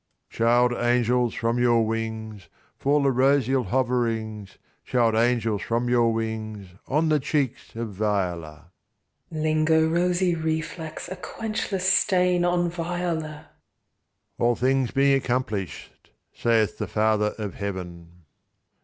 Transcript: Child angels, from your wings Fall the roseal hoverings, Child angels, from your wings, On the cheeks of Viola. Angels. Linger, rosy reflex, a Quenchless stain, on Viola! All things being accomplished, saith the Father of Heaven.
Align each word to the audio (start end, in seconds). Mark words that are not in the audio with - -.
Child 0.31 0.73
angels, 0.73 1.35
from 1.35 1.59
your 1.59 1.85
wings 1.85 2.47
Fall 2.79 3.03
the 3.03 3.09
roseal 3.11 3.67
hoverings, 3.67 4.57
Child 4.83 5.13
angels, 5.13 5.61
from 5.61 5.89
your 5.89 6.11
wings, 6.11 6.69
On 6.87 7.09
the 7.09 7.19
cheeks 7.19 7.75
of 7.75 7.89
Viola. 7.89 8.71
Angels. 9.31 9.43
Linger, 9.43 9.87
rosy 9.87 10.33
reflex, 10.33 11.07
a 11.07 11.15
Quenchless 11.15 11.87
stain, 11.87 12.43
on 12.43 12.67
Viola! 12.67 13.51
All 14.39 14.55
things 14.55 14.89
being 14.89 15.13
accomplished, 15.13 16.09
saith 16.33 16.79
the 16.79 16.87
Father 16.87 17.35
of 17.37 17.53
Heaven. 17.53 18.23